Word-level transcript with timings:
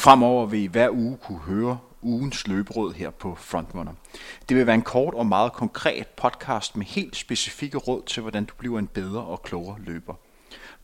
Fremover 0.00 0.46
vil 0.46 0.60
I 0.60 0.66
hver 0.66 0.90
uge 0.90 1.16
kunne 1.16 1.38
høre 1.38 1.78
ugens 2.02 2.46
løberåd 2.46 2.94
her 2.94 3.10
på 3.10 3.34
Frontrunner. 3.34 3.92
Det 4.48 4.56
vil 4.56 4.66
være 4.66 4.74
en 4.74 4.82
kort 4.82 5.14
og 5.14 5.26
meget 5.26 5.52
konkret 5.52 6.06
podcast 6.06 6.76
med 6.76 6.86
helt 6.86 7.16
specifikke 7.16 7.78
råd 7.78 8.02
til, 8.02 8.20
hvordan 8.20 8.44
du 8.44 8.54
bliver 8.58 8.78
en 8.78 8.86
bedre 8.86 9.20
og 9.20 9.42
klogere 9.42 9.78
løber. 9.80 10.14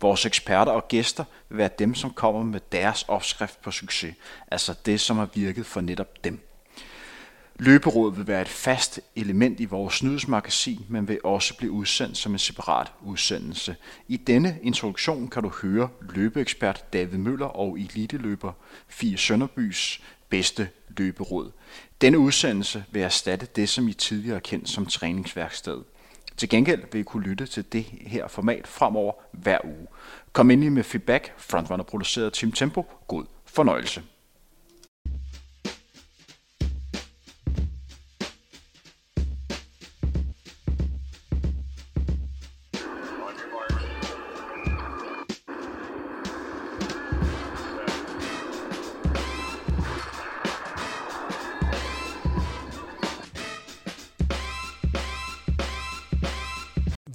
Vores 0.00 0.26
eksperter 0.26 0.72
og 0.72 0.88
gæster 0.88 1.24
vil 1.48 1.58
være 1.58 1.70
dem, 1.78 1.94
som 1.94 2.10
kommer 2.10 2.42
med 2.42 2.60
deres 2.72 3.02
opskrift 3.08 3.62
på 3.62 3.70
succes, 3.70 4.14
altså 4.50 4.74
det, 4.86 5.00
som 5.00 5.16
har 5.16 5.28
virket 5.34 5.66
for 5.66 5.80
netop 5.80 6.24
dem. 6.24 6.53
Løberådet 7.58 8.18
vil 8.18 8.26
være 8.26 8.42
et 8.42 8.48
fast 8.48 9.00
element 9.16 9.60
i 9.60 9.64
vores 9.64 10.02
nyhedsmagasin, 10.02 10.86
men 10.88 11.08
vil 11.08 11.20
også 11.24 11.56
blive 11.56 11.72
udsendt 11.72 12.16
som 12.16 12.32
en 12.32 12.38
separat 12.38 12.92
udsendelse. 13.02 13.76
I 14.08 14.16
denne 14.16 14.58
introduktion 14.62 15.28
kan 15.28 15.42
du 15.42 15.48
høre 15.48 15.88
løbeekspert 16.14 16.92
David 16.92 17.18
Møller 17.18 17.46
og 17.46 17.78
eliteløber 17.78 18.52
Fie 18.88 19.18
Sønderbys 19.18 20.02
bedste 20.28 20.68
løberåd. 20.96 21.50
Denne 22.00 22.18
udsendelse 22.18 22.84
vil 22.90 23.02
erstatte 23.02 23.46
det, 23.56 23.68
som 23.68 23.88
I 23.88 23.92
tidligere 23.92 24.34
har 24.34 24.40
kendt 24.40 24.68
som 24.68 24.86
træningsværksted. 24.86 25.82
Til 26.36 26.48
gengæld 26.48 26.82
vil 26.92 27.00
I 27.00 27.04
kunne 27.04 27.26
lytte 27.26 27.46
til 27.46 27.72
det 27.72 27.84
her 27.84 28.28
format 28.28 28.66
fremover 28.66 29.12
hver 29.32 29.58
uge. 29.64 29.86
Kom 30.32 30.50
ind 30.50 30.70
med 30.70 30.82
feedback, 30.82 31.32
frontrunner 31.36 31.84
produceret 31.84 32.32
Team 32.32 32.52
Tempo. 32.52 32.86
God 33.08 33.24
fornøjelse. 33.46 34.02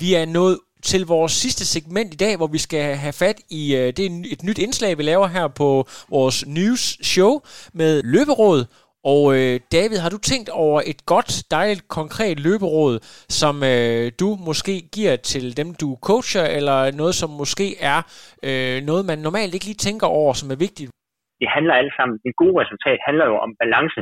Vi 0.04 0.10
er 0.22 0.26
nået 0.38 0.58
til 0.92 1.02
vores 1.14 1.34
sidste 1.44 1.64
segment 1.74 2.10
i 2.14 2.22
dag, 2.26 2.34
hvor 2.38 2.50
vi 2.56 2.62
skal 2.68 2.86
have 3.04 3.16
fat 3.24 3.40
i 3.60 3.64
øh, 3.80 3.88
det 3.96 4.04
er 4.06 4.12
et 4.36 4.42
nyt 4.48 4.60
indslag, 4.66 4.92
vi 5.00 5.04
laver 5.12 5.28
her 5.36 5.48
på 5.62 5.70
vores 6.16 6.38
news 6.58 6.84
show 7.14 7.34
med 7.80 7.92
løberåd. 8.14 8.60
Og 9.14 9.24
øh, 9.38 9.56
David, 9.78 9.98
har 10.04 10.12
du 10.16 10.20
tænkt 10.32 10.50
over 10.66 10.80
et 10.92 11.02
godt, 11.14 11.32
dejligt, 11.58 11.84
konkret 12.00 12.38
løberåd, 12.48 12.94
som 13.40 13.56
øh, 13.74 14.04
du 14.22 14.30
måske 14.48 14.76
giver 14.96 15.16
til 15.32 15.46
dem, 15.60 15.70
du 15.82 15.90
coacher, 16.10 16.46
eller 16.58 16.78
noget, 17.02 17.16
som 17.22 17.30
måske 17.42 17.68
er 17.94 18.00
øh, 18.48 18.78
noget, 18.90 19.04
man 19.12 19.20
normalt 19.28 19.54
ikke 19.54 19.68
lige 19.70 19.86
tænker 19.88 20.08
over, 20.20 20.34
som 20.40 20.48
er 20.56 20.60
vigtigt? 20.68 20.90
Det 21.42 21.50
handler 21.56 21.74
alle 21.80 21.94
sammen, 21.98 22.16
det 22.26 22.34
gode 22.42 22.56
resultat 22.64 23.00
handler 23.08 23.26
jo 23.32 23.36
om 23.46 23.52
balance 23.64 24.02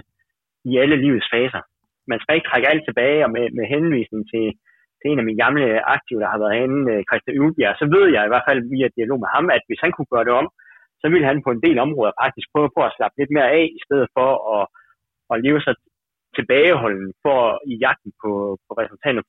i 0.70 0.72
alle 0.82 0.96
livets 1.06 1.30
faser. 1.34 1.62
Man 2.12 2.20
skal 2.22 2.36
ikke 2.36 2.50
trække 2.52 2.70
alt 2.72 2.84
tilbage, 2.88 3.20
og 3.26 3.32
med, 3.36 3.46
med 3.58 3.66
henvisning 3.76 4.24
til 4.34 4.46
til 5.00 5.08
en 5.10 5.22
af 5.22 5.28
mine 5.28 5.42
gamle 5.44 5.66
aktive, 5.96 6.22
der 6.24 6.30
har 6.32 6.40
været 6.42 6.56
herinde, 6.56 6.82
øh, 6.94 7.02
Christian 7.10 7.38
Ølbjerg, 7.42 7.76
så 7.82 7.86
ved 7.96 8.06
jeg 8.16 8.24
i 8.24 8.32
hvert 8.32 8.48
fald 8.48 8.70
via 8.74 8.88
dialog 8.98 9.20
med 9.24 9.30
ham, 9.36 9.46
at 9.56 9.64
hvis 9.68 9.84
han 9.84 9.92
kunne 9.94 10.14
gøre 10.14 10.28
det 10.28 10.36
om, 10.42 10.48
så 11.02 11.06
ville 11.12 11.30
han 11.30 11.40
på 11.46 11.52
en 11.54 11.64
del 11.66 11.78
områder 11.86 12.20
faktisk 12.24 12.48
prøve 12.54 12.70
på 12.76 12.82
at 12.86 12.96
slappe 12.96 13.16
lidt 13.18 13.32
mere 13.36 13.50
af, 13.60 13.66
i 13.78 13.82
stedet 13.86 14.08
for 14.18 14.30
at, 14.56 14.64
at 15.32 15.38
leve 15.46 15.62
sig 15.66 15.76
tilbageholden 16.38 17.10
for 17.24 17.40
i 17.72 17.74
jagten 17.86 18.12
på, 18.22 18.32
på 18.66 18.72
resultater. 18.82 19.24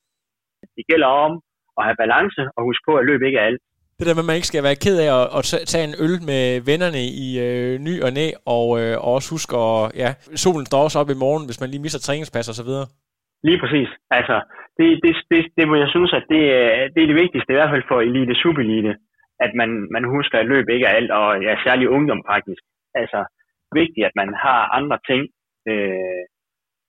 Det 0.77 0.85
gælder 0.91 1.11
om 1.27 1.33
at 1.79 1.83
have 1.87 2.01
balance 2.05 2.43
og 2.57 2.61
huske 2.69 2.85
på, 2.89 2.93
at 2.97 3.07
løb 3.11 3.23
ikke 3.23 3.39
er 3.43 3.49
alt. 3.51 3.63
Det 3.99 4.07
der 4.07 4.15
med, 4.15 4.27
at 4.27 4.31
man 4.31 4.39
ikke 4.41 4.53
skal 4.53 4.69
være 4.69 4.83
ked 4.85 4.97
af 5.05 5.11
at, 5.19 5.27
at 5.39 5.45
tage 5.73 5.87
en 5.89 5.99
øl 6.05 6.17
med 6.31 6.45
vennerne 6.71 7.03
i 7.27 7.29
øh, 7.47 7.73
ny 7.89 7.95
og 8.07 8.11
næ, 8.19 8.27
og, 8.57 8.67
øh, 8.81 8.95
og 9.05 9.11
også 9.17 9.29
huske 9.37 9.53
at, 9.67 9.81
ja, 10.03 10.09
solen 10.45 10.67
står 10.67 10.85
også 10.87 10.99
op 11.03 11.11
i 11.11 11.21
morgen, 11.25 11.45
hvis 11.47 11.61
man 11.61 11.71
lige 11.71 11.85
misser 11.85 12.01
træningspas 12.07 12.49
og 12.53 12.57
så 12.61 12.65
videre. 12.69 12.87
Lige 13.47 13.61
præcis. 13.63 13.89
Altså, 14.11 14.37
det, 14.79 14.87
det, 15.05 15.13
det, 15.31 15.41
det 15.59 15.69
må 15.69 15.75
jeg 15.75 15.89
synes, 15.89 16.13
at 16.19 16.25
det, 16.33 16.43
øh, 16.59 16.83
det 16.95 17.01
er 17.03 17.11
det 17.11 17.23
vigtigste, 17.23 17.53
i 17.53 17.59
hvert 17.59 17.73
fald 17.73 17.89
for 17.89 18.01
elite, 18.01 18.35
subelite, 18.43 18.93
at 19.41 19.53
man, 19.61 19.71
man 19.95 20.05
husker, 20.05 20.39
at 20.39 20.47
løb 20.47 20.69
ikke 20.69 20.87
er 20.87 20.97
alt, 20.99 21.11
og 21.11 21.43
ja, 21.43 21.57
særlig 21.67 21.89
ungdom 21.89 22.23
faktisk. 22.33 22.63
Altså, 22.95 23.21
vigtigt, 23.81 24.07
at 24.07 24.17
man 24.21 24.31
har 24.45 24.61
andre 24.79 24.99
ting 25.11 25.23
øh, 25.71 26.23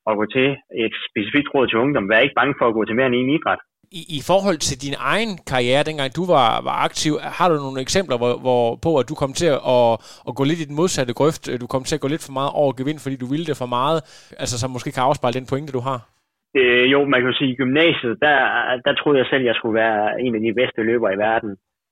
at 0.10 0.18
gå 0.20 0.26
til. 0.36 0.48
Et 0.86 0.96
specifikt 1.10 1.50
råd 1.54 1.68
til 1.68 1.78
ungdom. 1.78 2.10
Vær 2.10 2.20
ikke 2.20 2.40
bange 2.42 2.56
for 2.60 2.68
at 2.68 2.74
gå 2.74 2.86
til 2.86 2.96
mere 2.96 3.08
end 3.08 3.16
en 3.16 3.36
idræt. 3.38 3.60
I, 3.92 4.02
I 4.18 4.22
forhold 4.28 4.58
til 4.58 4.82
din 4.82 4.96
egen 4.98 5.38
karriere, 5.48 5.84
dengang 5.84 6.16
du 6.16 6.26
var, 6.26 6.62
var 6.62 6.84
aktiv, 6.88 7.20
har 7.20 7.50
du 7.50 7.56
nogle 7.56 7.82
eksempler 7.82 8.18
hvor, 8.18 8.38
hvor, 8.38 8.76
på, 8.76 8.98
at 8.98 9.10
du 9.10 9.16
kom 9.16 9.34
til 9.34 9.46
at, 9.46 9.92
at 10.28 10.36
gå 10.36 10.44
lidt 10.44 10.60
i 10.60 10.66
den 10.66 10.76
modsatte 10.76 11.14
grøft? 11.14 11.50
Du 11.62 11.68
kom 11.68 11.84
til 11.84 11.96
at 11.96 12.02
gå 12.02 12.08
lidt 12.08 12.26
for 12.26 12.32
meget 12.32 12.52
over 12.54 12.74
gevind, 12.74 13.00
fordi 13.00 13.16
du 13.16 13.26
ville 13.26 13.46
det 13.46 13.58
for 13.58 13.66
meget, 13.66 14.00
altså 14.38 14.60
som 14.60 14.72
måske 14.72 14.92
kan 14.92 15.04
afspejle 15.04 15.40
den 15.40 15.46
pointe, 15.46 15.74
du 15.74 15.80
har? 15.80 16.09
Øh, 16.58 16.92
jo, 16.94 17.00
man 17.12 17.20
kan 17.20 17.30
jo 17.32 17.38
sige, 17.38 17.52
i 17.52 17.60
gymnasiet, 17.62 18.22
der, 18.26 18.38
der 18.86 18.94
troede 18.94 19.20
jeg 19.20 19.28
selv, 19.30 19.44
at 19.44 19.50
jeg 19.50 19.56
skulle 19.56 19.80
være 19.84 20.22
en 20.22 20.36
af 20.36 20.42
de 20.42 20.54
bedste 20.54 20.82
løbere 20.90 21.14
i 21.14 21.22
verden. 21.28 21.52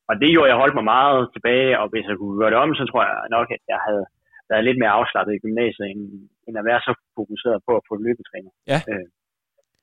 Og 0.10 0.14
det 0.22 0.34
gjorde, 0.34 0.52
jeg 0.52 0.62
holdt 0.62 0.78
mig 0.78 0.88
meget 0.96 1.20
tilbage, 1.36 1.80
og 1.82 1.86
hvis 1.90 2.06
jeg 2.10 2.18
kunne 2.18 2.40
gøre 2.40 2.52
det 2.54 2.60
om, 2.64 2.76
så 2.76 2.84
tror 2.86 3.04
jeg 3.04 3.16
nok, 3.38 3.48
at 3.56 3.64
jeg 3.74 3.80
havde 3.88 4.06
været 4.50 4.64
lidt 4.68 4.80
mere 4.82 4.96
afslappet 5.00 5.34
i 5.34 5.44
gymnasiet, 5.46 5.86
end, 5.92 6.02
end 6.48 6.56
at 6.60 6.66
være 6.70 6.82
så 6.88 6.92
fokuseret 7.20 7.60
på 7.68 7.72
at 7.80 7.86
få 7.90 7.94
løbetræner. 8.06 8.52
Ja. 8.72 8.80
Øh, 8.90 9.08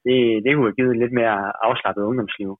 det, 0.04 0.16
det 0.44 0.50
kunne 0.50 0.68
have 0.68 0.78
givet 0.80 0.96
lidt 1.02 1.14
mere 1.20 1.36
afslappet 1.68 2.02
ungdomsliv. 2.10 2.50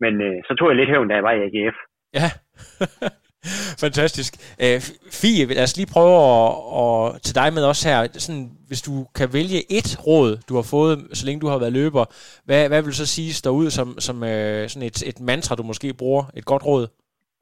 Men 0.00 0.14
øh, 0.26 0.38
så 0.46 0.52
tog 0.54 0.68
jeg 0.68 0.76
lidt 0.76 0.92
hævn, 0.92 1.08
da 1.08 1.14
jeg 1.14 1.26
var 1.28 1.34
i 1.36 1.44
AGF. 1.46 1.76
Ja. 2.18 2.28
Fantastisk. 3.84 4.36
Øh, 4.58 4.82
Fie, 5.10 5.46
lad 5.46 5.62
os 5.62 5.76
lige 5.76 5.86
prøve 5.86 6.16
at, 6.16 7.14
at 7.14 7.22
tage 7.22 7.34
dig 7.34 7.52
med 7.52 7.64
også 7.64 7.88
her. 7.88 8.08
Sådan, 8.18 8.50
hvis 8.68 8.82
du 8.82 9.06
kan 9.14 9.32
vælge 9.32 9.72
et 9.72 10.06
råd, 10.06 10.36
du 10.48 10.54
har 10.54 10.62
fået, 10.62 11.06
så 11.12 11.26
længe 11.26 11.40
du 11.40 11.48
har 11.48 11.58
været 11.58 11.72
løber, 11.72 12.04
hvad, 12.44 12.68
hvad 12.68 12.82
vil 12.82 12.90
du 12.90 12.96
så 12.96 13.06
sige 13.06 13.34
står 13.34 13.50
ud 13.50 13.70
som, 13.70 14.00
som 14.00 14.16
uh, 14.16 14.28
sådan 14.28 14.82
et, 14.82 15.02
et 15.06 15.20
mantra, 15.20 15.54
du 15.54 15.62
måske 15.62 15.94
bruger? 15.94 16.24
Et 16.34 16.44
godt 16.44 16.66
råd? 16.66 16.86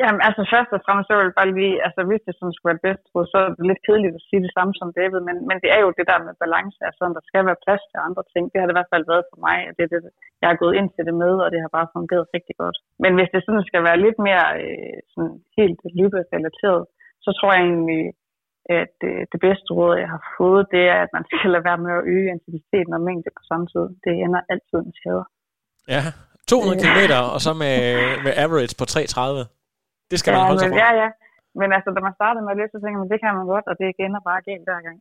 Jamen, 0.03 0.21
altså 0.29 0.43
først 0.55 0.71
og 0.77 0.81
fremmest, 0.85 1.07
så 1.09 1.15
vil 1.15 1.29
jeg 1.29 1.39
bare 1.41 1.55
lige, 1.59 1.77
altså 1.87 2.01
hvis 2.09 2.25
det 2.27 2.35
sådan 2.35 2.55
skulle 2.55 2.73
være 2.73 2.87
bedst, 2.89 3.05
så 3.33 3.37
er 3.43 3.49
det 3.57 3.69
lidt 3.71 3.85
kedeligt 3.87 4.19
at 4.19 4.27
sige 4.29 4.45
det 4.47 4.53
samme 4.57 4.73
som 4.81 4.95
David, 4.99 5.21
men, 5.29 5.37
men 5.49 5.57
det 5.63 5.71
er 5.77 5.81
jo 5.85 5.91
det 5.99 6.07
der 6.11 6.19
med 6.27 6.41
balance, 6.45 6.79
altså 6.89 7.03
der 7.17 7.25
skal 7.31 7.43
være 7.49 7.65
plads 7.65 7.85
til 7.91 7.99
andre 8.09 8.25
ting. 8.33 8.45
Det 8.45 8.59
har 8.59 8.67
det 8.67 8.75
i 8.75 8.79
hvert 8.79 8.93
fald 8.95 9.11
været 9.13 9.29
for 9.31 9.39
mig, 9.47 9.57
at 9.69 9.75
det 9.77 9.85
er 9.85 9.93
det, 9.93 10.01
jeg 10.43 10.49
har 10.51 10.63
gået 10.63 10.75
ind 10.81 10.89
til 10.93 11.05
det 11.09 11.17
med, 11.23 11.35
og 11.45 11.49
det 11.53 11.61
har 11.65 11.77
bare 11.79 11.93
fungeret 11.97 12.33
rigtig 12.37 12.57
godt. 12.63 12.79
Men 13.03 13.13
hvis 13.17 13.33
det 13.35 13.41
sådan 13.43 13.69
skal 13.71 13.83
være 13.89 14.03
lidt 14.07 14.19
mere 14.29 14.47
øh, 14.63 14.99
sådan 15.13 15.37
helt 15.59 15.81
løberelateret, 15.99 16.83
så 17.25 17.31
tror 17.39 17.51
jeg 17.57 17.65
egentlig, 17.73 18.05
at 18.81 18.97
øh, 19.11 19.21
det 19.33 19.41
bedste 19.47 19.69
råd, 19.79 19.95
jeg 20.05 20.11
har 20.17 20.23
fået, 20.39 20.63
det 20.75 20.85
er, 20.95 20.99
at 21.05 21.11
man 21.17 21.25
skal 21.29 21.51
lade 21.55 21.65
være 21.69 21.83
med 21.85 21.93
at 21.99 22.07
øge 22.15 22.29
intensiteten 22.37 22.93
og 22.99 23.03
mængde 23.09 23.31
på 23.39 23.43
samme 23.51 23.67
tid. 23.73 23.87
Det 24.05 24.13
ender 24.25 24.41
altid 24.53 24.79
med 24.87 24.95
skader. 25.01 25.27
Ja, 25.95 26.03
200 26.51 26.81
km, 26.83 27.01
og 27.35 27.41
så 27.47 27.53
med, 27.63 27.79
med 28.25 28.33
average 28.45 28.75
på 28.81 28.85
330. 28.85 29.54
Det 30.15 30.21
skal 30.21 30.31
ja, 30.33 30.37
man 30.39 30.47
holde 30.49 30.61
sig 30.63 30.71
fra. 30.73 30.81
Ja, 30.85 30.91
ja. 31.03 31.09
Men 31.61 31.69
altså, 31.77 31.89
da 31.97 32.01
man 32.07 32.15
startede 32.19 32.43
med 32.45 32.53
at 32.55 32.59
løbe, 32.61 32.73
så 32.75 32.79
tænkte 32.83 32.99
man, 33.03 33.11
det 33.13 33.19
kan 33.23 33.33
man 33.39 33.47
godt, 33.55 33.67
og 33.71 33.75
det 33.81 33.87
ender 34.05 34.21
bare 34.29 34.41
galt 34.49 34.65
hver 34.69 34.81
gang. 34.87 34.99